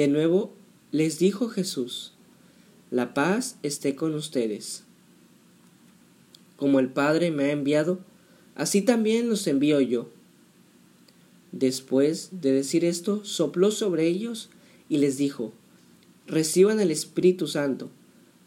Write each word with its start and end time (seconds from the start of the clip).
De 0.00 0.08
nuevo 0.08 0.54
les 0.92 1.18
dijo 1.18 1.50
Jesús, 1.50 2.14
la 2.90 3.12
paz 3.12 3.58
esté 3.62 3.96
con 3.96 4.14
ustedes. 4.14 4.84
Como 6.56 6.80
el 6.80 6.88
Padre 6.88 7.30
me 7.30 7.44
ha 7.44 7.52
enviado, 7.52 7.98
así 8.54 8.80
también 8.80 9.28
los 9.28 9.46
envío 9.46 9.78
yo. 9.82 10.08
Después 11.52 12.30
de 12.32 12.50
decir 12.50 12.82
esto, 12.82 13.26
sopló 13.26 13.70
sobre 13.70 14.06
ellos 14.06 14.48
y 14.88 14.96
les 14.96 15.18
dijo, 15.18 15.52
reciban 16.26 16.80
el 16.80 16.90
Espíritu 16.90 17.46
Santo. 17.46 17.90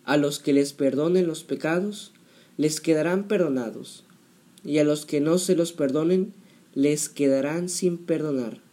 A 0.05 0.17
los 0.17 0.39
que 0.39 0.53
les 0.53 0.73
perdonen 0.73 1.27
los 1.27 1.43
pecados, 1.43 2.13
les 2.57 2.81
quedarán 2.81 3.27
perdonados, 3.27 4.05
y 4.65 4.79
a 4.79 4.83
los 4.83 5.05
que 5.05 5.21
no 5.21 5.37
se 5.37 5.55
los 5.55 5.71
perdonen, 5.71 6.33
les 6.73 7.09
quedarán 7.09 7.69
sin 7.69 7.99
perdonar. 7.99 8.72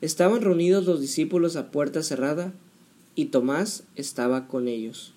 Estaban 0.00 0.42
reunidos 0.42 0.86
los 0.86 1.00
discípulos 1.00 1.56
a 1.56 1.70
puerta 1.70 2.02
cerrada 2.02 2.52
y 3.16 3.26
Tomás 3.26 3.82
estaba 3.96 4.46
con 4.46 4.68
ellos. 4.68 5.12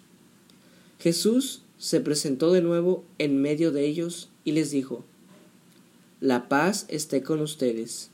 Jesús 0.99 1.61
se 1.77 1.99
presentó 1.99 2.51
de 2.51 2.61
nuevo 2.61 3.03
en 3.19 3.41
medio 3.41 3.71
de 3.71 3.85
ellos 3.85 4.29
y 4.43 4.53
les 4.53 4.71
dijo, 4.71 5.03
La 6.19 6.49
paz 6.49 6.85
esté 6.89 7.21
con 7.21 7.41
ustedes. 7.41 8.09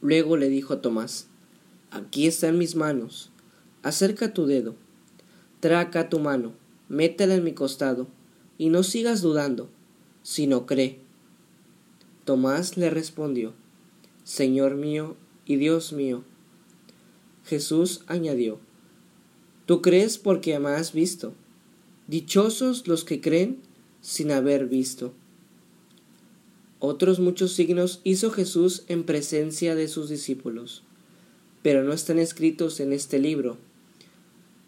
Luego 0.00 0.36
le 0.36 0.48
dijo 0.48 0.74
a 0.74 0.80
Tomás, 0.80 1.26
Aquí 1.90 2.26
están 2.26 2.56
mis 2.58 2.76
manos, 2.76 3.30
acerca 3.82 4.32
tu 4.32 4.46
dedo, 4.46 4.76
traca 5.60 6.08
tu 6.08 6.20
mano, 6.20 6.52
métela 6.88 7.34
en 7.34 7.44
mi 7.44 7.52
costado, 7.52 8.06
y 8.56 8.68
no 8.68 8.82
sigas 8.82 9.20
dudando, 9.20 9.68
sino 10.22 10.64
cree. 10.64 11.00
Tomás 12.24 12.76
le 12.76 12.88
respondió, 12.88 13.52
Señor 14.24 14.76
mío 14.76 15.16
y 15.46 15.56
Dios 15.56 15.92
mío. 15.92 16.24
Jesús 17.44 18.02
añadió, 18.06 18.60
Tú 19.66 19.82
crees 19.82 20.18
porque 20.18 20.58
me 20.58 20.70
has 20.70 20.92
visto. 20.92 21.34
Dichosos 22.06 22.88
los 22.88 23.04
que 23.04 23.20
creen 23.20 23.58
sin 24.00 24.30
haber 24.32 24.66
visto. 24.66 25.12
Otros 26.78 27.20
muchos 27.20 27.52
signos 27.52 28.00
hizo 28.02 28.30
Jesús 28.30 28.82
en 28.88 29.04
presencia 29.04 29.76
de 29.76 29.86
sus 29.86 30.08
discípulos, 30.08 30.82
pero 31.62 31.84
no 31.84 31.92
están 31.92 32.18
escritos 32.18 32.80
en 32.80 32.92
este 32.92 33.20
libro. 33.20 33.56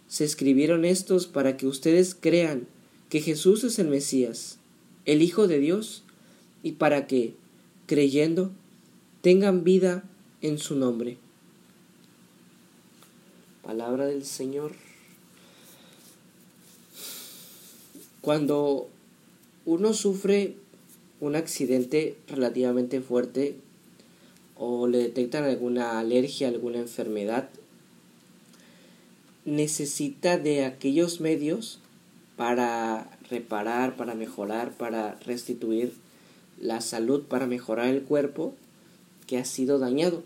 Se 0.06 0.24
escribieron 0.24 0.84
estos 0.84 1.26
para 1.26 1.56
que 1.56 1.66
ustedes 1.66 2.16
crean 2.18 2.68
que 3.08 3.20
Jesús 3.20 3.64
es 3.64 3.80
el 3.80 3.88
Mesías, 3.88 4.58
el 5.06 5.22
Hijo 5.22 5.48
de 5.48 5.58
Dios, 5.58 6.04
y 6.62 6.72
para 6.72 7.08
que, 7.08 7.34
creyendo, 7.86 8.52
tengan 9.24 9.64
vida 9.64 10.04
en 10.42 10.58
su 10.58 10.76
nombre. 10.76 11.16
Palabra 13.62 14.04
del 14.04 14.22
Señor. 14.22 14.72
Cuando 18.20 18.90
uno 19.64 19.94
sufre 19.94 20.56
un 21.20 21.36
accidente 21.36 22.18
relativamente 22.28 23.00
fuerte 23.00 23.56
o 24.58 24.88
le 24.88 24.98
detectan 24.98 25.44
alguna 25.44 25.98
alergia, 25.98 26.48
alguna 26.48 26.80
enfermedad, 26.80 27.48
necesita 29.46 30.36
de 30.36 30.66
aquellos 30.66 31.22
medios 31.22 31.78
para 32.36 33.08
reparar, 33.30 33.96
para 33.96 34.14
mejorar, 34.14 34.72
para 34.72 35.14
restituir 35.20 35.94
la 36.60 36.82
salud, 36.82 37.22
para 37.22 37.46
mejorar 37.46 37.88
el 37.88 38.02
cuerpo 38.02 38.54
que 39.26 39.38
ha 39.38 39.44
sido 39.44 39.78
dañado. 39.78 40.22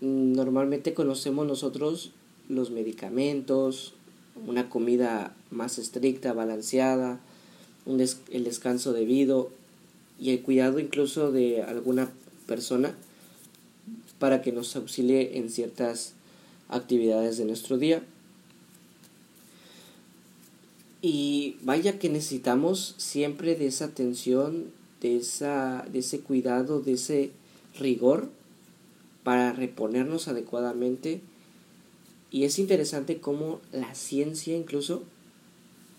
Normalmente 0.00 0.94
conocemos 0.94 1.46
nosotros 1.46 2.12
los 2.48 2.70
medicamentos, 2.70 3.94
una 4.46 4.68
comida 4.68 5.34
más 5.50 5.78
estricta, 5.78 6.32
balanceada, 6.32 7.20
el 7.86 8.44
descanso 8.44 8.92
debido 8.92 9.50
y 10.20 10.30
el 10.30 10.42
cuidado 10.42 10.78
incluso 10.78 11.32
de 11.32 11.62
alguna 11.62 12.10
persona 12.46 12.94
para 14.18 14.42
que 14.42 14.52
nos 14.52 14.76
auxilie 14.76 15.38
en 15.38 15.50
ciertas 15.50 16.14
actividades 16.68 17.38
de 17.38 17.44
nuestro 17.44 17.78
día. 17.78 18.02
Y 21.00 21.56
vaya 21.62 21.98
que 21.98 22.08
necesitamos 22.08 22.94
siempre 22.98 23.56
de 23.56 23.66
esa 23.66 23.86
atención, 23.86 24.70
de, 25.00 25.16
esa, 25.16 25.84
de 25.92 25.98
ese 25.98 26.20
cuidado, 26.20 26.80
de 26.80 26.92
ese 26.92 27.32
rigor 27.78 28.30
para 29.24 29.52
reponernos 29.52 30.28
adecuadamente. 30.28 31.20
Y 32.30 32.44
es 32.44 32.58
interesante 32.58 33.18
cómo 33.18 33.60
la 33.72 33.94
ciencia 33.94 34.56
incluso 34.56 35.02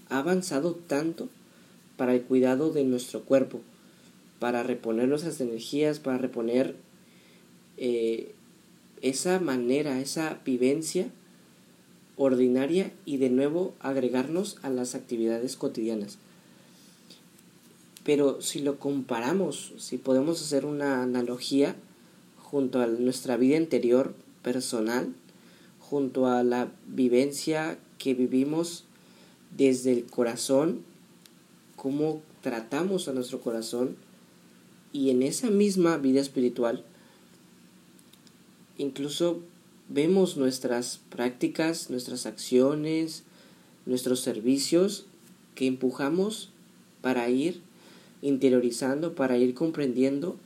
ha 0.09 0.19
avanzado 0.19 0.75
tanto 0.75 1.29
para 1.97 2.15
el 2.15 2.23
cuidado 2.23 2.71
de 2.71 2.83
nuestro 2.83 3.23
cuerpo, 3.23 3.61
para 4.39 4.63
reponer 4.63 5.07
nuestras 5.07 5.39
energías, 5.41 5.99
para 5.99 6.17
reponer 6.17 6.75
eh, 7.77 8.33
esa 9.01 9.39
manera, 9.39 9.99
esa 9.99 10.39
vivencia 10.45 11.07
ordinaria 12.15 12.91
y 13.05 13.17
de 13.17 13.29
nuevo 13.29 13.73
agregarnos 13.79 14.57
a 14.61 14.69
las 14.69 14.95
actividades 14.95 15.55
cotidianas. 15.55 16.17
Pero 18.03 18.41
si 18.41 18.59
lo 18.59 18.79
comparamos, 18.79 19.73
si 19.77 19.97
podemos 19.97 20.41
hacer 20.41 20.65
una 20.65 21.03
analogía 21.03 21.75
junto 22.37 22.81
a 22.81 22.87
nuestra 22.87 23.37
vida 23.37 23.57
interior 23.57 24.13
personal, 24.41 25.13
junto 25.79 26.27
a 26.27 26.43
la 26.43 26.71
vivencia 26.87 27.77
que 27.97 28.13
vivimos 28.13 28.83
desde 29.55 29.93
el 29.93 30.05
corazón, 30.05 30.81
cómo 31.75 32.21
tratamos 32.41 33.07
a 33.07 33.13
nuestro 33.13 33.41
corazón 33.41 33.95
y 34.91 35.09
en 35.09 35.23
esa 35.23 35.49
misma 35.49 35.97
vida 35.97 36.19
espiritual, 36.19 36.83
incluso 38.77 39.39
vemos 39.89 40.37
nuestras 40.37 40.99
prácticas, 41.09 41.89
nuestras 41.89 42.25
acciones, 42.25 43.23
nuestros 43.85 44.19
servicios 44.21 45.05
que 45.55 45.67
empujamos 45.67 46.49
para 47.01 47.29
ir 47.29 47.61
interiorizando, 48.23 49.13
para 49.13 49.37
ir 49.37 49.53
comprendiendo, 49.53 50.37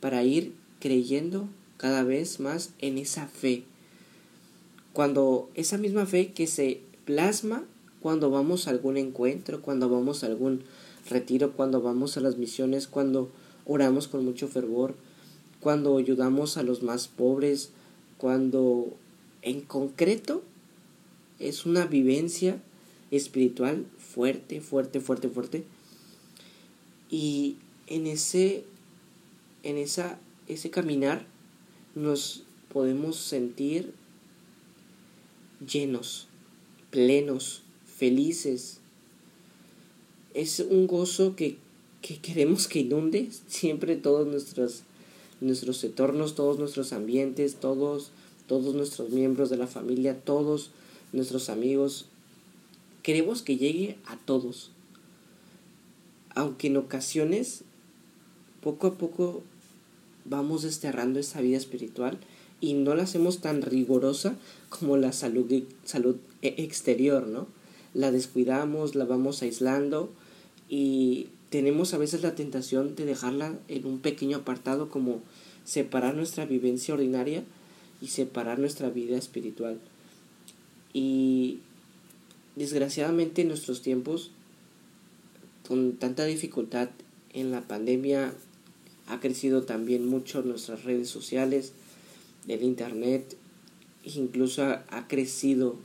para 0.00 0.24
ir 0.24 0.52
creyendo 0.80 1.48
cada 1.76 2.02
vez 2.02 2.40
más 2.40 2.70
en 2.80 2.98
esa 2.98 3.28
fe. 3.28 3.62
Cuando 4.92 5.50
esa 5.54 5.78
misma 5.78 6.06
fe 6.06 6.32
que 6.32 6.46
se 6.46 6.80
plasma 7.04 7.64
cuando 8.00 8.30
vamos 8.30 8.66
a 8.66 8.70
algún 8.70 8.96
encuentro, 8.96 9.60
cuando 9.60 9.88
vamos 9.88 10.24
a 10.24 10.26
algún 10.26 10.62
retiro, 11.10 11.52
cuando 11.52 11.82
vamos 11.82 12.16
a 12.16 12.20
las 12.20 12.38
misiones, 12.38 12.86
cuando 12.86 13.30
oramos 13.66 14.08
con 14.08 14.24
mucho 14.24 14.48
fervor, 14.48 14.94
cuando 15.60 15.98
ayudamos 15.98 16.56
a 16.56 16.62
los 16.62 16.82
más 16.82 17.08
pobres, 17.08 17.70
cuando 18.16 18.88
en 19.42 19.60
concreto 19.60 20.42
es 21.38 21.66
una 21.66 21.86
vivencia 21.86 22.60
espiritual 23.10 23.84
fuerte, 23.98 24.60
fuerte, 24.60 25.00
fuerte, 25.00 25.28
fuerte, 25.28 25.64
y 27.10 27.56
en 27.86 28.06
ese, 28.06 28.64
en 29.62 29.76
esa, 29.78 30.18
ese 30.48 30.70
caminar 30.70 31.26
nos 31.94 32.42
podemos 32.72 33.16
sentir 33.16 33.94
llenos, 35.66 36.26
plenos, 36.90 37.62
felices. 37.86 38.80
Es 40.34 40.60
un 40.60 40.86
gozo 40.86 41.36
que, 41.36 41.56
que 42.02 42.18
queremos 42.18 42.68
que 42.68 42.80
inunde 42.80 43.30
siempre 43.46 43.96
todos 43.96 44.26
nuestros, 44.26 44.82
nuestros 45.40 45.82
entornos, 45.84 46.34
todos 46.34 46.58
nuestros 46.58 46.92
ambientes, 46.92 47.56
todos, 47.56 48.10
todos 48.46 48.74
nuestros 48.74 49.10
miembros 49.10 49.48
de 49.48 49.56
la 49.56 49.66
familia, 49.66 50.20
todos 50.20 50.70
nuestros 51.12 51.48
amigos. 51.48 52.06
Queremos 53.02 53.42
que 53.42 53.56
llegue 53.56 53.96
a 54.06 54.16
todos. 54.16 54.70
Aunque 56.36 56.68
en 56.68 56.76
ocasiones, 56.76 57.62
poco 58.60 58.86
a 58.86 58.94
poco, 58.94 59.42
vamos 60.24 60.62
desterrando 60.62 61.18
esa 61.18 61.40
vida 61.40 61.56
espiritual 61.56 62.18
y 62.60 62.74
no 62.74 62.94
la 62.94 63.04
hacemos 63.04 63.40
tan 63.40 63.62
rigurosa 63.62 64.36
como 64.68 64.96
la 64.96 65.12
salud, 65.12 65.50
salud 65.84 66.16
e, 66.42 66.54
exterior, 66.58 67.26
¿no? 67.26 67.48
La 67.94 68.12
descuidamos, 68.12 68.94
la 68.94 69.06
vamos 69.06 69.42
aislando 69.42 70.10
y 70.68 71.28
tenemos 71.48 71.94
a 71.94 71.98
veces 71.98 72.22
la 72.22 72.34
tentación 72.34 72.96
de 72.96 73.06
dejarla 73.06 73.58
en 73.68 73.86
un 73.86 73.98
pequeño 74.00 74.38
apartado 74.38 74.90
como 74.90 75.22
separar 75.64 76.14
nuestra 76.14 76.44
vivencia 76.44 76.94
ordinaria 76.94 77.44
y 78.02 78.08
separar 78.08 78.58
nuestra 78.58 78.90
vida 78.90 79.16
espiritual. 79.16 79.78
Y 80.92 81.60
desgraciadamente 82.56 83.42
en 83.42 83.48
nuestros 83.48 83.80
tiempos, 83.80 84.32
con 85.66 85.96
tanta 85.96 86.24
dificultad 86.24 86.90
en 87.32 87.50
la 87.50 87.62
pandemia, 87.62 88.32
ha 89.06 89.20
crecido 89.20 89.62
también 89.62 90.06
mucho 90.06 90.42
nuestras 90.42 90.84
redes 90.84 91.08
sociales, 91.08 91.72
del 92.46 92.62
internet, 92.62 93.36
incluso 94.04 94.62
ha, 94.62 95.08
crecido 95.08 95.76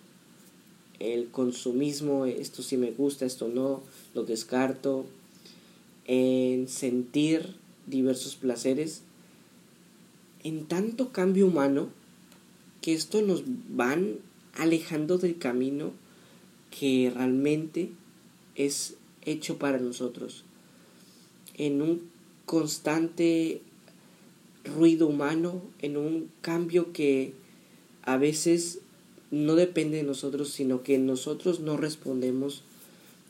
el 0.99 1.29
consumismo, 1.29 2.25
esto 2.25 2.61
sí 2.61 2.77
me 2.77 2.91
gusta, 2.91 3.25
esto 3.25 3.47
no, 3.47 3.81
lo 4.13 4.23
descarto, 4.23 5.05
en 6.05 6.67
sentir 6.67 7.55
diversos 7.87 8.35
placeres, 8.35 9.01
en 10.43 10.65
tanto 10.65 11.11
cambio 11.11 11.47
humano 11.47 11.89
que 12.81 12.93
esto 12.93 13.21
nos 13.21 13.43
van 13.69 14.17
alejando 14.53 15.17
del 15.17 15.37
camino 15.37 15.91
que 16.71 17.11
realmente 17.13 17.89
es 18.55 18.95
hecho 19.23 19.57
para 19.57 19.77
nosotros. 19.77 20.43
En 21.57 21.81
un 21.81 22.09
constante 22.45 23.61
ruido 24.63 25.07
humano, 25.07 25.61
en 25.79 25.97
un 25.97 26.29
cambio 26.41 26.93
que 26.93 27.33
a 28.03 28.17
veces 28.17 28.79
no 29.31 29.55
depende 29.55 29.97
de 29.97 30.03
nosotros, 30.03 30.49
sino 30.49 30.83
que 30.83 30.97
nosotros 30.97 31.59
no 31.59 31.77
respondemos 31.77 32.63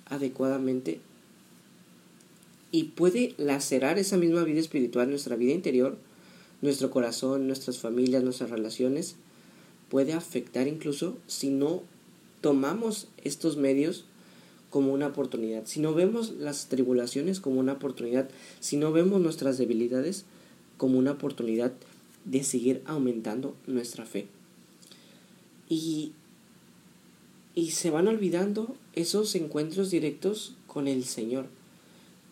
adecuadamente 0.06 1.00
y 2.72 2.86
puede 2.86 3.36
lacerar 3.38 4.00
esa 4.00 4.18
misma 4.18 4.44
vida 4.44 4.60
espiritual, 4.60 5.10
nuestra 5.10 5.36
vida 5.36 5.54
interior, 5.54 5.98
nuestro 6.62 6.90
corazón, 6.90 7.48
nuestras 7.48 7.80
familias, 7.80 8.24
nuestras 8.24 8.50
relaciones, 8.50 9.16
puede 9.90 10.14
afectar 10.14 10.68
incluso 10.68 11.18
si 11.28 11.50
no 11.50 11.84
tomamos 12.40 13.08
estos 13.24 13.58
medios 13.58 14.06
como 14.72 14.94
una 14.94 15.08
oportunidad, 15.08 15.66
si 15.66 15.82
no 15.82 15.94
vemos 15.94 16.32
las 16.32 16.68
tribulaciones 16.68 17.40
como 17.40 17.60
una 17.60 17.74
oportunidad, 17.74 18.30
si 18.60 18.78
no 18.78 18.92
vemos 18.92 19.22
nuestras 19.22 19.60
debilidades 19.60 20.26
como 20.78 20.98
una 20.98 21.12
oportunidad 21.12 21.74
de 22.26 22.44
seguir 22.44 22.82
aumentando 22.86 23.56
nuestra 23.68 24.06
fe. 24.06 24.28
Y, 25.70 26.14
y 27.54 27.72
se 27.72 27.92
van 27.92 28.08
olvidando 28.08 28.76
esos 28.94 29.36
encuentros 29.36 29.92
directos 29.92 30.56
con 30.68 30.88
el 30.88 31.04
Señor. 31.04 31.46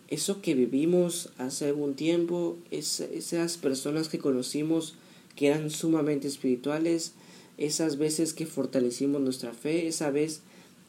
Eso 0.07 0.41
que 0.41 0.55
vivimos 0.55 1.29
hace 1.37 1.67
algún 1.67 1.93
tiempo, 1.93 2.57
esas 2.71 3.57
personas 3.57 4.09
que 4.09 4.17
conocimos 4.17 4.95
que 5.35 5.47
eran 5.47 5.69
sumamente 5.69 6.27
espirituales, 6.27 7.13
esas 7.57 7.97
veces 7.97 8.33
que 8.33 8.45
fortalecimos 8.45 9.21
nuestra 9.21 9.53
fe, 9.53 9.87
esa 9.87 10.09
vez 10.09 10.41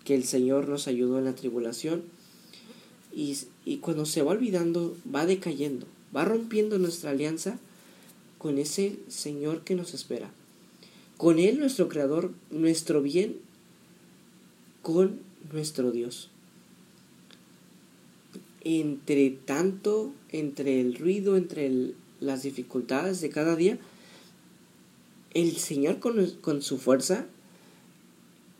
que 0.04 0.14
el 0.14 0.24
Señor 0.24 0.68
nos 0.68 0.88
ayudó 0.88 1.18
en 1.18 1.24
la 1.24 1.34
tribulación. 1.34 2.02
Y, 3.12 3.36
y 3.64 3.78
cuando 3.78 4.06
se 4.06 4.22
va 4.22 4.32
olvidando, 4.32 4.96
va 5.12 5.26
decayendo, 5.26 5.86
va 6.14 6.24
rompiendo 6.24 6.78
nuestra 6.78 7.10
alianza 7.10 7.58
con 8.38 8.58
ese 8.58 8.98
Señor 9.08 9.62
que 9.62 9.74
nos 9.74 9.94
espera. 9.94 10.30
Con 11.16 11.38
Él, 11.38 11.58
nuestro 11.58 11.88
Creador, 11.88 12.32
nuestro 12.50 13.02
bien, 13.02 13.36
con 14.82 15.20
nuestro 15.52 15.90
Dios. 15.90 16.30
Entre 18.62 19.30
tanto, 19.30 20.12
entre 20.30 20.80
el 20.80 20.94
ruido, 20.94 21.36
entre 21.36 21.92
las 22.20 22.42
dificultades 22.42 23.20
de 23.20 23.30
cada 23.30 23.56
día, 23.56 23.78
el 25.32 25.56
Señor 25.56 25.98
con, 26.00 26.62
su 26.62 26.78
fuerza 26.78 27.26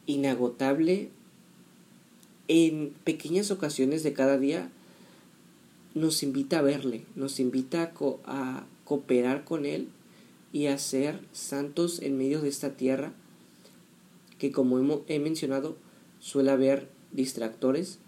inagotable 0.06 1.10
en 2.50 2.92
pequeñas 3.04 3.52
ocasiones 3.52 4.02
de 4.02 4.12
cada 4.12 4.36
día 4.36 4.72
nos 5.94 6.24
invita 6.24 6.58
a 6.58 6.62
verle, 6.62 7.04
nos 7.14 7.38
invita 7.38 7.92
a, 8.24 8.66
cooperar 8.84 9.44
con 9.44 9.66
Él 9.66 9.86
y 10.52 10.66
a 10.66 10.76
ser 10.76 11.20
santos 11.30 12.02
en 12.02 12.18
medio 12.18 12.40
de 12.40 12.48
esta 12.48 12.76
tierra 12.76 13.12
que 14.38 14.50
como 14.50 15.04
he 15.06 15.20
mencionado 15.20 15.76
suele 16.18 16.50
haber 16.50 16.88
distractores. 17.12 18.00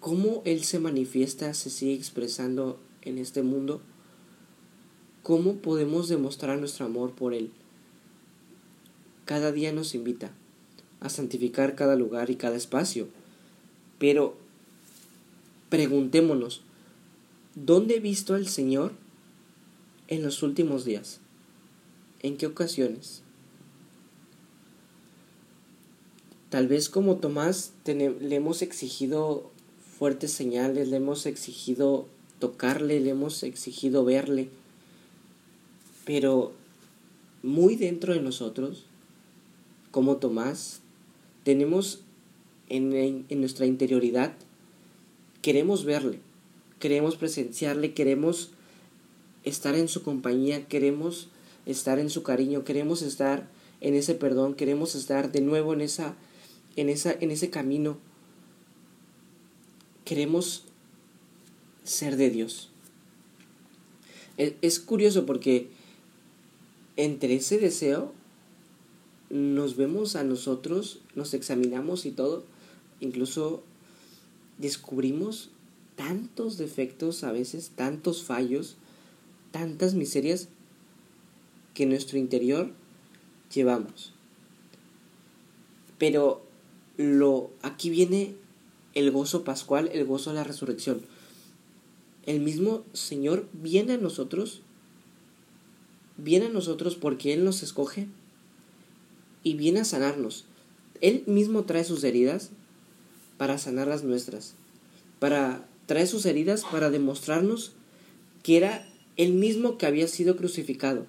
Cómo 0.00 0.42
Él 0.44 0.64
se 0.64 0.80
manifiesta, 0.80 1.54
se 1.54 1.70
sigue 1.70 1.94
expresando 1.94 2.78
en 3.00 3.16
este 3.16 3.42
mundo 3.42 3.80
¿Cómo 5.22 5.54
podemos 5.54 6.10
demostrar 6.10 6.58
nuestro 6.58 6.84
amor 6.84 7.12
por 7.12 7.32
Él? 7.32 7.50
Cada 9.24 9.50
día 9.50 9.72
nos 9.72 9.94
invita 9.94 10.30
a 11.00 11.08
santificar 11.08 11.74
cada 11.74 11.96
lugar 11.96 12.30
y 12.30 12.36
cada 12.36 12.56
espacio. 12.56 13.08
Pero 13.98 14.36
preguntémonos, 15.68 16.62
¿dónde 17.54 17.96
he 17.96 18.00
visto 18.00 18.34
al 18.34 18.46
Señor 18.48 18.92
en 20.08 20.22
los 20.22 20.42
últimos 20.42 20.84
días? 20.84 21.20
¿En 22.22 22.36
qué 22.36 22.46
ocasiones? 22.46 23.22
Tal 26.50 26.68
vez 26.68 26.88
como 26.88 27.16
Tomás 27.16 27.72
le 27.84 28.34
hemos 28.34 28.62
exigido 28.62 29.50
fuertes 29.98 30.32
señales, 30.32 30.88
le 30.88 30.96
hemos 30.96 31.26
exigido 31.26 32.06
tocarle, 32.38 33.00
le 33.00 33.10
hemos 33.10 33.42
exigido 33.42 34.04
verle 34.04 34.48
pero 36.04 36.52
muy 37.42 37.76
dentro 37.76 38.14
de 38.14 38.20
nosotros, 38.20 38.84
como 39.90 40.16
Tomás, 40.16 40.80
tenemos 41.44 42.00
en, 42.68 43.26
nuestra 43.40 43.66
interioridad, 43.66 44.34
queremos 45.42 45.84
verle, 45.84 46.18
queremos 46.80 47.16
presenciarle, 47.16 47.92
queremos 47.92 48.50
estar 49.44 49.74
en 49.76 49.88
su 49.88 50.02
compañía, 50.02 50.66
queremos 50.66 51.28
estar 51.66 51.98
en 51.98 52.10
su 52.10 52.22
cariño, 52.22 52.64
queremos 52.64 53.02
estar 53.02 53.48
en 53.80 53.94
ese 53.94 54.14
perdón, 54.14 54.54
queremos 54.54 54.94
estar 54.94 55.30
de 55.30 55.42
nuevo 55.42 55.74
en 55.74 55.82
esa 55.82 56.16
en 56.76 56.88
esa 56.88 57.12
en 57.12 57.30
ese 57.30 57.50
camino. 57.50 57.98
Queremos 60.04 60.64
ser 61.84 62.16
de 62.16 62.30
Dios. 62.30 62.70
es 64.36 64.80
curioso 64.80 65.24
porque 65.26 65.68
entre 66.96 67.34
ese 67.34 67.58
deseo 67.58 68.12
nos 69.30 69.76
vemos 69.76 70.16
a 70.16 70.24
nosotros, 70.24 71.00
nos 71.14 71.34
examinamos 71.34 72.06
y 72.06 72.10
todo, 72.10 72.44
incluso 73.00 73.62
descubrimos 74.58 75.50
tantos 75.96 76.58
defectos 76.58 77.24
a 77.24 77.32
veces, 77.32 77.72
tantos 77.74 78.22
fallos, 78.22 78.76
tantas 79.50 79.94
miserias 79.94 80.48
que 81.74 81.86
nuestro 81.86 82.18
interior 82.18 82.70
llevamos. 83.52 84.12
Pero 85.98 86.44
lo 86.96 87.50
aquí 87.62 87.90
viene 87.90 88.34
el 88.94 89.10
gozo 89.10 89.44
pascual, 89.44 89.90
el 89.92 90.04
gozo 90.04 90.30
de 90.30 90.36
la 90.36 90.44
resurrección. 90.44 91.02
El 92.26 92.40
mismo 92.40 92.84
Señor 92.92 93.48
viene 93.52 93.94
a 93.94 93.98
nosotros 93.98 94.62
viene 96.16 96.46
a 96.46 96.50
nosotros 96.50 96.96
porque 96.96 97.32
Él 97.32 97.44
nos 97.44 97.62
escoge 97.62 98.06
y 99.44 99.54
viene 99.54 99.80
a 99.80 99.84
sanarnos. 99.84 100.46
Él 101.00 101.22
mismo 101.26 101.64
trae 101.64 101.84
sus 101.84 102.02
heridas 102.02 102.50
para 103.36 103.58
sanar 103.58 103.86
las 103.86 104.02
nuestras, 104.02 104.54
para 105.20 105.64
trae 105.86 106.06
sus 106.06 106.26
heridas 106.26 106.64
para 106.64 106.90
demostrarnos 106.90 107.72
que 108.42 108.56
era 108.56 108.86
el 109.16 109.32
mismo 109.32 109.78
que 109.78 109.86
había 109.86 110.08
sido 110.08 110.36
crucificado, 110.36 111.06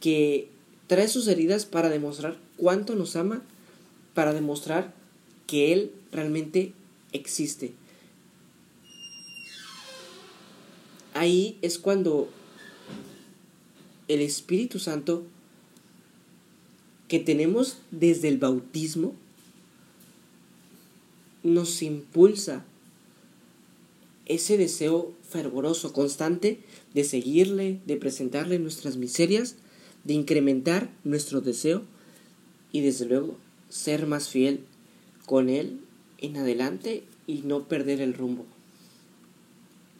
que 0.00 0.48
trae 0.86 1.08
sus 1.08 1.28
heridas 1.28 1.66
para 1.66 1.88
demostrar 1.88 2.36
cuánto 2.56 2.94
nos 2.96 3.16
ama, 3.16 3.42
para 4.14 4.32
demostrar 4.32 4.92
que 5.46 5.72
Él 5.72 5.92
realmente 6.10 6.72
existe. 7.12 7.72
Ahí 11.12 11.58
es 11.62 11.78
cuando 11.78 12.28
el 14.08 14.20
Espíritu 14.20 14.78
Santo 14.78 15.22
que 17.08 17.18
tenemos 17.18 17.78
desde 17.90 18.28
el 18.28 18.38
bautismo 18.38 19.14
nos 21.42 21.82
impulsa 21.82 22.64
ese 24.26 24.56
deseo 24.56 25.12
fervoroso, 25.28 25.92
constante, 25.92 26.60
de 26.94 27.04
seguirle, 27.04 27.80
de 27.84 27.96
presentarle 27.96 28.58
nuestras 28.58 28.96
miserias, 28.96 29.56
de 30.04 30.14
incrementar 30.14 30.90
nuestro 31.04 31.40
deseo 31.40 31.82
y 32.72 32.80
desde 32.80 33.04
luego 33.04 33.36
ser 33.68 34.06
más 34.06 34.28
fiel 34.28 34.60
con 35.26 35.48
Él 35.48 35.80
en 36.18 36.36
adelante 36.36 37.04
y 37.26 37.42
no 37.42 37.68
perder 37.68 38.00
el 38.00 38.14
rumbo. 38.14 38.46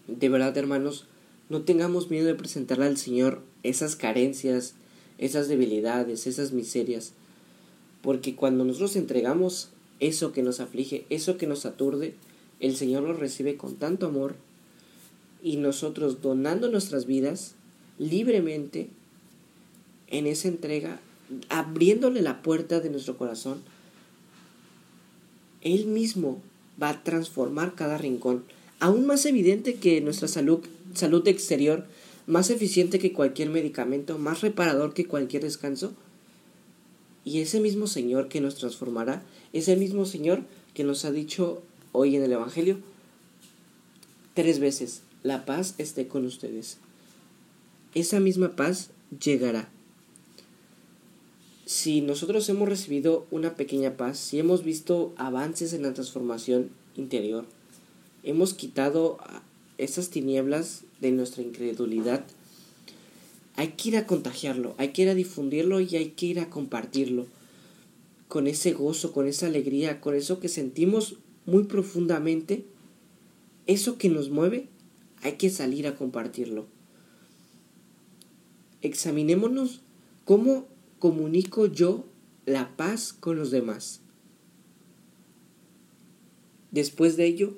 De 0.07 0.29
verdad, 0.29 0.57
hermanos, 0.57 1.07
no 1.49 1.63
tengamos 1.63 2.11
miedo 2.11 2.27
de 2.27 2.35
presentarle 2.35 2.87
al 2.87 2.97
Señor 2.97 3.43
esas 3.63 3.97
carencias, 3.97 4.75
esas 5.19 5.49
debilidades, 5.49 6.27
esas 6.27 6.53
miserias, 6.53 7.13
porque 8.03 8.35
cuando 8.35 8.65
nosotros 8.65 8.97
entregamos 8.97 9.71
eso 10.01 10.33
que 10.33 10.43
nos 10.43 10.61
aflige, 10.61 11.07
eso 11.09 11.37
que 11.37 11.47
nos 11.47 11.67
aturde, 11.67 12.15
el 12.61 12.77
Señor 12.77 13.03
lo 13.03 13.15
recibe 13.15 13.57
con 13.57 13.77
tanto 13.77 14.07
amor 14.07 14.37
y 15.43 15.57
nosotros 15.57 16.23
donando 16.23 16.71
nuestras 16.71 17.07
vidas 17.07 17.55
libremente 17.99 18.89
en 20.09 20.27
esa 20.27 20.49
entrega, 20.49 21.01
abriéndole 21.49 22.23
la 22.23 22.43
puerta 22.43 22.81
de 22.81 22.91
nuestro 22.91 23.17
corazón, 23.17 23.63
Él 25.63 25.87
mismo 25.87 26.41
va 26.83 26.91
a 26.91 27.05
transformar 27.05 27.75
cada 27.75 27.99
rincón, 27.99 28.45
aún 28.81 29.07
más 29.07 29.27
evidente 29.27 29.75
que 29.75 30.01
nuestra 30.01 30.29
salud, 30.29 30.61
salud 30.95 31.27
exterior, 31.29 31.87
más 32.27 32.51
eficiente 32.51 32.99
que 32.99 33.13
cualquier 33.13 33.51
medicamento, 33.51 34.19
más 34.19 34.41
reparador 34.41 34.95
que 34.95 35.07
cualquier 35.07 35.43
descanso. 35.43 35.93
Y 37.25 37.41
ese 37.41 37.61
mismo 37.61 37.87
Señor 37.87 38.29
que 38.29 38.41
nos 38.41 38.57
transformará, 38.57 39.23
ese 39.53 39.77
mismo 39.77 40.05
Señor 40.05 40.43
que 40.75 40.85
nos 40.85 41.05
ha 41.05 41.11
dicho 41.11 41.63
hoy 41.93 42.17
en 42.17 42.23
el 42.23 42.33
Evangelio 42.33 42.79
tres 44.35 44.59
veces, 44.59 45.03
la 45.23 45.47
paz 45.47 45.75
esté 45.79 46.07
con 46.09 46.27
ustedes. 46.27 46.79
Esa 47.95 48.21
misma 48.21 48.57
paz 48.57 48.91
llegará. 49.23 49.69
Si 51.65 52.03
nosotros 52.03 52.49
hemos 52.49 52.69
recibido 52.69 53.27
una 53.31 53.55
pequeña 53.55 53.97
paz, 53.97 54.19
si 54.19 54.39
hemos 54.39 54.65
visto 54.65 55.15
avances 55.17 55.73
en 55.73 55.83
la 55.83 55.95
transformación 55.95 56.71
interior, 56.97 57.47
hemos 58.23 58.53
quitado 58.53 59.19
esas 59.79 60.11
tinieblas 60.11 60.83
de 61.01 61.13
nuestra 61.13 61.43
incredulidad, 61.43 62.25
hay 63.57 63.69
que 63.69 63.91
ir 63.91 63.97
a 63.97 64.07
contagiarlo, 64.07 64.75
hay 64.79 64.89
que 64.89 65.03
ir 65.03 65.09
a 65.09 65.15
difundirlo 65.15 65.81
y 65.81 65.97
hay 65.97 66.11
que 66.11 66.27
ir 66.27 66.41
a 66.41 66.51
compartirlo 66.51 67.27
con 68.29 68.47
ese 68.47 68.73
gozo, 68.73 69.13
con 69.13 69.27
esa 69.27 69.47
alegría, 69.47 70.01
con 70.01 70.15
eso 70.15 70.41
que 70.41 70.49
sentimos 70.49 71.17
muy 71.47 71.65
profundamente, 71.65 72.65
eso 73.67 73.97
que 73.97 74.09
nos 74.09 74.31
mueve, 74.31 74.69
hay 75.23 75.35
que 75.35 75.51
salir 75.51 75.87
a 75.87 75.95
compartirlo. 75.95 76.67
Examinémonos 78.83 79.83
cómo 80.25 80.67
comunico 80.99 81.67
yo 81.67 82.05
la 82.45 82.77
paz 82.77 83.13
con 83.13 83.37
los 83.37 83.51
demás. 83.51 84.01
Después 86.73 87.17
de 87.17 87.27
ello, 87.27 87.57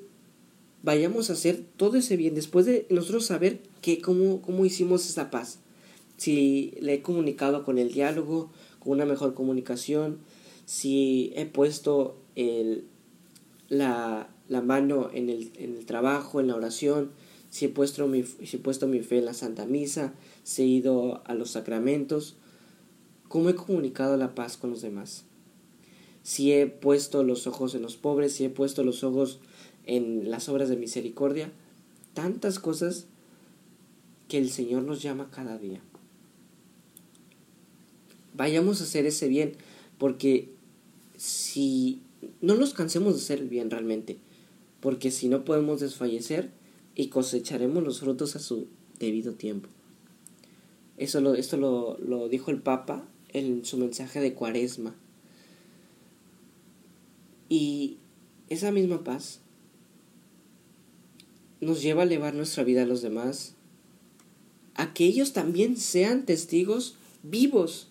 vayamos 0.86 1.30
a 1.30 1.32
hacer 1.32 1.64
todo 1.76 1.96
ese 1.96 2.16
bien, 2.16 2.36
después 2.36 2.64
de 2.64 2.86
nosotros 2.90 3.26
saber 3.26 3.58
que 3.82 4.00
cómo, 4.00 4.40
cómo 4.40 4.64
hicimos 4.64 5.04
esa 5.10 5.32
paz. 5.32 5.58
Si 6.16 6.74
le 6.80 6.94
he 6.94 7.02
comunicado 7.02 7.64
con 7.64 7.78
el 7.78 7.92
diálogo, 7.92 8.52
con 8.78 8.92
una 8.92 9.04
mejor 9.04 9.34
comunicación, 9.34 10.18
si 10.64 11.32
he 11.34 11.44
puesto 11.44 12.16
el, 12.36 12.84
la, 13.68 14.30
la 14.48 14.62
mano 14.62 15.10
en 15.12 15.28
el, 15.28 15.50
en 15.56 15.76
el, 15.76 15.86
trabajo, 15.86 16.40
en 16.40 16.46
la 16.46 16.54
oración, 16.54 17.10
si 17.50 17.64
he, 17.64 17.68
puesto 17.68 18.06
mi, 18.06 18.22
he 18.40 18.58
puesto 18.58 18.86
mi 18.86 19.00
fe 19.00 19.18
en 19.18 19.24
la 19.24 19.34
Santa 19.34 19.66
Misa, 19.66 20.14
si 20.44 20.62
he 20.62 20.66
ido 20.66 21.20
a 21.24 21.34
los 21.34 21.50
sacramentos, 21.50 22.36
cómo 23.26 23.50
he 23.50 23.56
comunicado 23.56 24.16
la 24.16 24.36
paz 24.36 24.56
con 24.56 24.70
los 24.70 24.82
demás. 24.82 25.24
Si 26.22 26.52
he 26.52 26.68
puesto 26.68 27.24
los 27.24 27.48
ojos 27.48 27.74
en 27.74 27.82
los 27.82 27.96
pobres, 27.96 28.34
si 28.34 28.44
he 28.44 28.50
puesto 28.50 28.84
los 28.84 29.02
ojos 29.02 29.40
en 29.86 30.30
las 30.30 30.48
obras 30.48 30.68
de 30.68 30.76
misericordia, 30.76 31.50
tantas 32.14 32.58
cosas 32.58 33.06
que 34.28 34.38
el 34.38 34.50
Señor 34.50 34.82
nos 34.82 35.02
llama 35.02 35.30
cada 35.30 35.58
día. 35.58 35.80
Vayamos 38.34 38.80
a 38.80 38.84
hacer 38.84 39.06
ese 39.06 39.28
bien, 39.28 39.52
porque 39.98 40.50
si 41.16 42.02
no 42.40 42.56
nos 42.56 42.74
cansemos 42.74 43.14
de 43.14 43.20
hacer 43.20 43.38
el 43.38 43.48
bien 43.48 43.70
realmente, 43.70 44.18
porque 44.80 45.10
si 45.10 45.28
no 45.28 45.44
podemos 45.44 45.80
desfallecer 45.80 46.50
y 46.94 47.08
cosecharemos 47.08 47.82
los 47.82 48.00
frutos 48.00 48.36
a 48.36 48.40
su 48.40 48.66
debido 48.98 49.32
tiempo. 49.34 49.68
Eso 50.98 51.20
lo, 51.20 51.34
esto 51.34 51.56
lo, 51.56 51.98
lo 51.98 52.28
dijo 52.28 52.50
el 52.50 52.60
Papa 52.60 53.06
en 53.32 53.64
su 53.64 53.76
mensaje 53.78 54.20
de 54.20 54.34
Cuaresma. 54.34 54.94
Y 57.48 57.98
esa 58.48 58.72
misma 58.72 59.04
paz 59.04 59.40
nos 61.60 61.82
lleva 61.82 62.02
a 62.02 62.06
elevar 62.06 62.34
nuestra 62.34 62.64
vida 62.64 62.82
a 62.82 62.86
los 62.86 63.02
demás, 63.02 63.54
a 64.74 64.92
que 64.92 65.04
ellos 65.04 65.32
también 65.32 65.76
sean 65.76 66.26
testigos 66.26 66.96
vivos, 67.22 67.88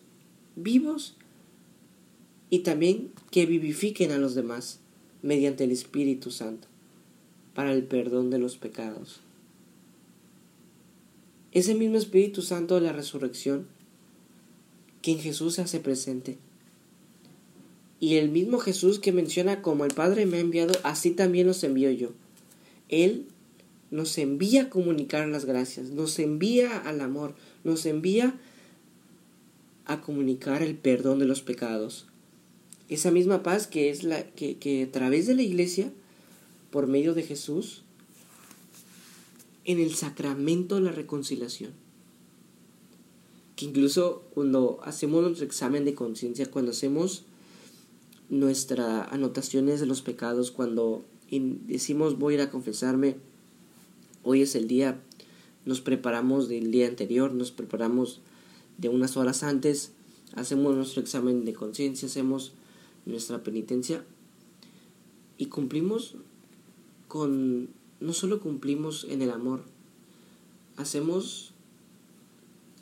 vivos 0.55 1.15
y 2.49 2.59
también 2.59 3.11
que 3.31 3.45
vivifiquen 3.45 4.11
a 4.11 4.17
los 4.17 4.35
demás 4.35 4.79
mediante 5.21 5.63
el 5.63 5.71
Espíritu 5.71 6.31
Santo 6.31 6.67
para 7.53 7.73
el 7.73 7.83
perdón 7.83 8.29
de 8.29 8.37
los 8.37 8.57
pecados. 8.57 9.21
Ese 11.51 11.73
mismo 11.73 11.97
Espíritu 11.97 12.41
Santo 12.41 12.75
de 12.75 12.81
la 12.81 12.91
resurrección 12.91 13.67
que 15.01 15.11
en 15.11 15.19
Jesús 15.19 15.55
se 15.55 15.61
hace 15.61 15.79
presente. 15.79 16.37
Y 17.99 18.15
el 18.15 18.29
mismo 18.29 18.59
Jesús 18.59 18.99
que 18.99 19.13
menciona 19.13 19.61
como 19.61 19.85
el 19.85 19.93
Padre 19.93 20.25
me 20.25 20.37
ha 20.37 20.41
enviado, 20.41 20.73
así 20.83 21.11
también 21.11 21.47
los 21.47 21.63
envío 21.63 21.91
yo. 21.91 22.11
Él 22.89 23.25
nos 23.91 24.17
envía 24.17 24.63
a 24.63 24.69
comunicar 24.69 25.27
las 25.27 25.45
gracias, 25.45 25.91
nos 25.91 26.19
envía 26.19 26.77
al 26.77 27.01
amor, 27.01 27.35
nos 27.63 27.85
envía 27.85 28.35
a 29.85 30.01
comunicar 30.01 30.63
el 30.63 30.75
perdón 30.75 31.19
de 31.19 31.25
los 31.25 31.41
pecados 31.41 32.07
esa 32.89 33.11
misma 33.11 33.43
paz 33.43 33.67
que 33.67 33.89
es 33.89 34.03
la 34.03 34.23
que, 34.31 34.57
que 34.57 34.83
a 34.83 34.91
través 34.91 35.27
de 35.27 35.35
la 35.35 35.41
iglesia, 35.41 35.91
por 36.71 36.87
medio 36.87 37.13
de 37.13 37.23
Jesús, 37.23 37.81
en 39.63 39.79
el 39.79 39.95
sacramento 39.95 40.75
de 40.75 40.81
la 40.81 40.91
reconciliación. 40.91 41.71
Que 43.55 43.65
incluso 43.65 44.23
cuando 44.33 44.79
hacemos 44.83 45.23
nuestro 45.23 45.45
examen 45.45 45.85
de 45.85 45.95
conciencia, 45.95 46.51
cuando 46.51 46.71
hacemos 46.71 47.23
nuestras 48.29 49.11
anotaciones 49.11 49.79
de 49.79 49.85
los 49.85 50.01
pecados, 50.01 50.51
cuando 50.51 51.03
decimos 51.29 52.19
voy 52.19 52.33
a 52.33 52.37
ir 52.37 52.41
a 52.41 52.51
confesarme, 52.51 53.15
hoy 54.25 54.41
es 54.41 54.55
el 54.55 54.67
día, 54.67 54.99
nos 55.65 55.79
preparamos 55.79 56.49
del 56.49 56.71
día 56.71 56.87
anterior, 56.87 57.31
nos 57.31 57.51
preparamos 57.51 58.19
de 58.77 58.89
unas 58.89 59.15
horas 59.15 59.43
antes, 59.43 59.93
hacemos 60.33 60.75
nuestro 60.75 61.01
examen 61.01 61.45
de 61.45 61.53
conciencia, 61.53 62.07
hacemos 62.07 62.51
nuestra 63.05 63.43
penitencia 63.43 64.03
y 65.37 65.45
cumplimos 65.45 66.15
con, 67.07 67.69
no 67.99 68.13
solo 68.13 68.41
cumplimos 68.41 69.05
en 69.09 69.21
el 69.21 69.29
amor, 69.29 69.63
hacemos 70.75 71.53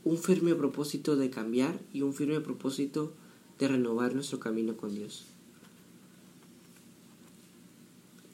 un 0.06 0.18
firme 0.18 0.56
propósito 0.56 1.18
de 1.18 1.30
cambiar 1.30 1.80
y 1.94 2.02
un 2.02 2.14
firme 2.14 2.40
propósito 2.40 3.12
de 3.60 3.68
renovar 3.68 4.16
nuestro 4.16 4.40
camino 4.40 4.78
con 4.78 4.96
Dios. 4.96 5.26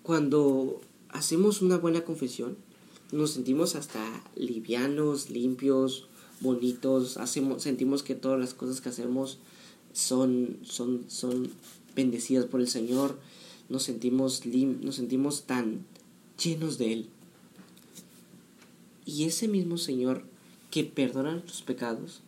Cuando 0.04 0.80
hacemos 1.10 1.62
una 1.62 1.78
buena 1.78 2.02
confesión, 2.02 2.58
nos 3.12 3.32
sentimos 3.32 3.76
hasta 3.76 4.24
livianos, 4.36 5.30
limpios, 5.30 6.08
bonitos, 6.42 7.18
hacemos, 7.18 7.64
sentimos 7.64 8.04
que 8.04 8.16
todas 8.16 8.40
las 8.40 8.54
cosas 8.54 8.82
que 8.82 8.90
hacemos 8.90 9.40
son, 9.94 10.58
son, 10.64 11.06
son 11.08 11.50
bendecidas 11.96 12.46
por 12.46 12.62
el 12.62 12.68
Señor, 12.68 13.20
nos 13.68 13.84
sentimos, 13.84 14.46
nos 14.46 14.96
sentimos 14.96 15.44
tan 15.44 15.86
llenos 16.42 16.78
de 16.78 16.94
Él. 16.94 17.10
Y 19.06 19.26
ese 19.26 19.48
mismo 19.48 19.78
Señor 19.78 20.24
que 20.72 20.84
perdona 20.84 21.34
nuestros 21.34 21.64
pecados, 21.64 22.22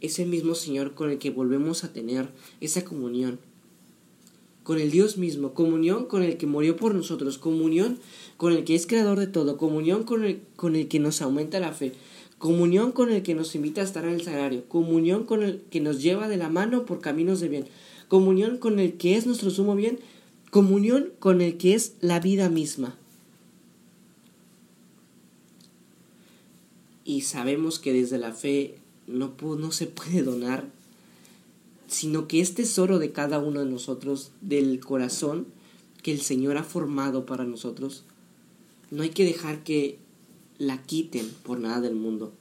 ese 0.00 0.26
mismo 0.26 0.54
Señor 0.54 0.94
con 0.94 1.10
el 1.10 1.18
que 1.18 1.30
volvemos 1.30 1.84
a 1.84 1.92
tener 1.92 2.28
esa 2.60 2.84
comunión, 2.84 3.38
con 4.66 4.80
el 4.80 4.90
Dios 4.90 5.16
mismo, 5.16 5.54
comunión 5.54 6.06
con 6.06 6.24
el 6.24 6.38
que 6.38 6.48
murió 6.48 6.74
por 6.74 6.92
nosotros, 6.92 7.38
comunión 7.38 8.00
con 8.36 8.52
el 8.52 8.64
que 8.64 8.74
es 8.74 8.88
creador 8.88 9.20
de 9.20 9.28
todo, 9.28 9.58
comunión 9.58 10.02
con 10.02 10.24
el, 10.24 10.40
con 10.56 10.74
el 10.74 10.88
que 10.88 10.98
nos 10.98 11.22
aumenta 11.22 11.60
la 11.60 11.70
fe, 11.70 11.92
comunión 12.38 12.90
con 12.90 13.12
el 13.12 13.22
que 13.22 13.36
nos 13.36 13.54
invita 13.54 13.80
a 13.80 13.84
estar 13.84 14.04
en 14.04 14.14
el 14.14 14.22
sagrario, 14.22 14.68
comunión 14.68 15.22
con 15.22 15.44
el 15.44 15.60
que 15.70 15.80
nos 15.80 16.02
lleva 16.02 16.26
de 16.26 16.36
la 16.36 16.48
mano 16.48 16.84
por 16.84 17.00
caminos 17.00 17.38
de 17.38 17.48
bien, 17.48 17.66
comunión 18.08 18.58
con 18.58 18.80
el 18.80 18.94
que 18.94 19.16
es 19.16 19.24
nuestro 19.24 19.50
sumo 19.50 19.76
bien, 19.76 20.00
comunión 20.50 21.12
con 21.20 21.42
el 21.42 21.58
que 21.58 21.74
es 21.74 21.94
la 22.00 22.18
vida 22.18 22.48
misma. 22.48 22.98
Y 27.04 27.20
sabemos 27.20 27.78
que 27.78 27.92
desde 27.92 28.18
la 28.18 28.32
fe 28.32 28.78
no, 29.06 29.36
no 29.40 29.70
se 29.70 29.86
puede 29.86 30.24
donar 30.24 30.75
sino 31.86 32.26
que 32.28 32.40
es 32.40 32.54
tesoro 32.54 32.98
de 32.98 33.12
cada 33.12 33.38
uno 33.38 33.60
de 33.60 33.66
nosotros, 33.66 34.32
del 34.40 34.80
corazón 34.80 35.46
que 36.02 36.12
el 36.12 36.20
Señor 36.20 36.56
ha 36.56 36.64
formado 36.64 37.26
para 37.26 37.44
nosotros. 37.44 38.04
No 38.90 39.02
hay 39.02 39.10
que 39.10 39.24
dejar 39.24 39.64
que 39.64 39.98
la 40.58 40.82
quiten 40.82 41.28
por 41.42 41.58
nada 41.58 41.80
del 41.80 41.94
mundo, 41.94 42.32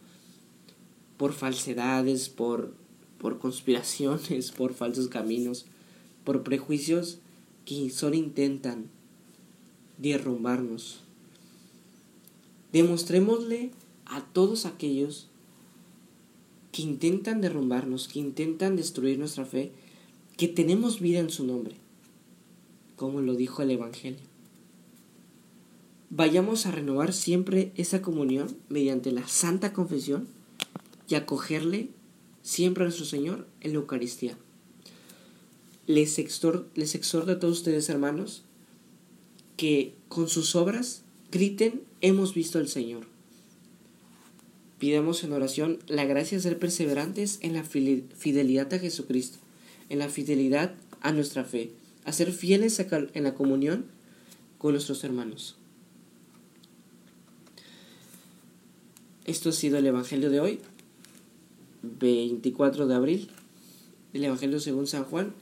por 1.18 1.34
falsedades, 1.34 2.30
por, 2.30 2.74
por 3.18 3.40
conspiraciones, 3.40 4.52
por 4.58 4.74
falsos 4.74 5.08
caminos, 5.08 5.66
por 6.24 6.44
prejuicios 6.44 7.20
que 7.66 7.90
solo 7.90 8.16
intentan 8.16 8.90
derrumbarnos. 9.98 11.02
Demostrémosle 12.72 13.72
a 14.06 14.22
todos 14.22 14.66
aquellos 14.66 15.28
que 16.76 16.82
intentan 16.82 17.40
derrumbarnos, 17.40 18.10
que 18.10 18.20
intentan 18.20 18.76
destruir 18.76 19.18
nuestra 19.18 19.46
fe, 19.46 19.72
que 20.36 20.50
tenemos 20.50 21.00
vida 21.00 21.20
en 21.20 21.30
su 21.30 21.46
nombre, 21.46 21.78
como 22.98 23.22
lo 23.22 23.36
dijo 23.36 23.62
el 23.62 23.72
Evangelio. 23.72 24.20
Vayamos 26.10 26.66
a 26.66 26.72
renovar 26.72 27.14
siempre 27.14 27.72
esa 27.78 28.02
comunión 28.02 28.58
mediante 28.68 29.14
la 29.14 29.26
santa 29.26 29.72
confesión 29.72 30.28
y 31.08 31.16
acogerle 31.16 31.88
siempre 32.44 32.84
a 32.84 32.88
nuestro 32.88 33.06
Señor 33.06 33.48
en 33.62 33.72
la 33.72 33.78
Eucaristía. 33.78 34.38
Les, 35.88 36.20
exhorto, 36.20 36.68
les 36.76 36.94
exhorto 36.94 37.32
a 37.32 37.40
todos 37.40 37.60
ustedes, 37.60 37.88
hermanos, 37.88 38.44
que 39.56 39.94
con 40.10 40.28
sus 40.28 40.58
obras 40.58 41.04
griten, 41.32 41.84
hemos 42.02 42.34
visto 42.34 42.60
al 42.60 42.68
Señor 42.68 43.15
Pidamos 44.86 45.24
en 45.24 45.34
oración 45.34 45.80
la 45.88 46.06
gracia 46.06 46.38
de 46.38 46.44
ser 46.44 46.60
perseverantes 46.60 47.40
en 47.42 47.54
la 47.54 47.64
fidelidad 47.64 48.72
a 48.72 48.78
Jesucristo, 48.78 49.40
en 49.90 49.98
la 49.98 50.10
fidelidad 50.10 50.76
a 51.02 51.12
nuestra 51.12 51.44
fe, 51.44 51.72
a 52.04 52.12
ser 52.12 52.32
fieles 52.32 52.80
en 52.80 53.24
la 53.24 53.34
comunión 53.34 53.88
con 54.60 54.74
nuestros 54.74 55.04
hermanos. 55.04 55.56
Esto 59.26 59.50
ha 59.50 59.54
sido 59.54 59.80
el 59.80 59.88
Evangelio 59.88 60.30
de 60.30 60.40
hoy, 60.40 60.60
24 61.82 62.86
de 62.86 62.94
abril, 62.94 63.32
el 64.14 64.24
Evangelio 64.24 64.60
según 64.60 64.86
San 64.86 65.06
Juan, 65.06 65.34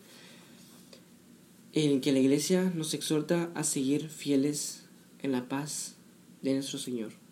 en 1.74 2.00
que 2.00 2.14
la 2.14 2.20
Iglesia 2.20 2.72
nos 2.74 2.94
exhorta 2.94 3.52
a 3.56 3.66
seguir 3.66 4.08
fieles 4.08 4.84
en 5.22 5.34
la 5.34 5.50
paz 5.50 5.96
de 6.42 6.54
nuestro 6.54 6.80
Señor. 6.80 7.23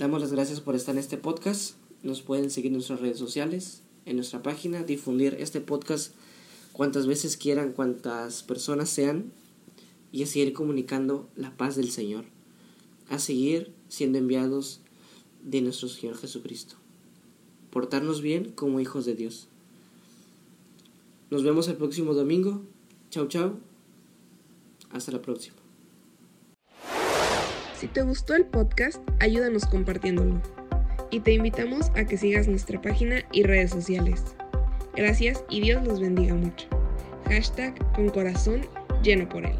Damos 0.00 0.22
las 0.22 0.32
gracias 0.32 0.62
por 0.62 0.76
estar 0.76 0.94
en 0.94 0.98
este 0.98 1.18
podcast. 1.18 1.74
Nos 2.02 2.22
pueden 2.22 2.50
seguir 2.50 2.68
en 2.68 2.76
nuestras 2.76 3.02
redes 3.02 3.18
sociales, 3.18 3.82
en 4.06 4.16
nuestra 4.16 4.42
página, 4.42 4.82
difundir 4.82 5.36
este 5.38 5.60
podcast 5.60 6.14
cuantas 6.72 7.06
veces 7.06 7.36
quieran, 7.36 7.74
cuantas 7.74 8.42
personas 8.42 8.88
sean, 8.88 9.30
y 10.10 10.22
a 10.22 10.26
seguir 10.26 10.54
comunicando 10.54 11.28
la 11.36 11.54
paz 11.54 11.76
del 11.76 11.90
Señor, 11.90 12.24
a 13.10 13.18
seguir 13.18 13.74
siendo 13.90 14.16
enviados 14.16 14.80
de 15.44 15.60
nuestro 15.60 15.90
Señor 15.90 16.16
Jesucristo. 16.16 16.76
Portarnos 17.70 18.22
bien 18.22 18.52
como 18.52 18.80
hijos 18.80 19.04
de 19.04 19.16
Dios. 19.16 19.48
Nos 21.30 21.42
vemos 21.42 21.68
el 21.68 21.76
próximo 21.76 22.14
domingo. 22.14 22.62
Chau, 23.10 23.28
chau. 23.28 23.58
Hasta 24.92 25.12
la 25.12 25.20
próxima. 25.20 25.59
Si 27.80 27.86
te 27.86 28.02
gustó 28.02 28.34
el 28.34 28.44
podcast, 28.44 29.00
ayúdanos 29.20 29.64
compartiéndolo. 29.64 30.42
Y 31.10 31.20
te 31.20 31.32
invitamos 31.32 31.90
a 31.96 32.04
que 32.04 32.18
sigas 32.18 32.46
nuestra 32.46 32.78
página 32.78 33.22
y 33.32 33.42
redes 33.42 33.70
sociales. 33.70 34.22
Gracias 34.94 35.42
y 35.48 35.62
Dios 35.62 35.82
los 35.86 35.98
bendiga 35.98 36.34
mucho. 36.34 36.68
Hashtag 37.30 37.74
con 37.94 38.10
corazón 38.10 38.68
lleno 39.02 39.26
por 39.26 39.46
él. 39.46 39.58